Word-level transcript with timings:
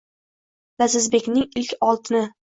Lazizbekning 0.83 1.47
ilk 1.63 1.77
oltini 1.91 2.25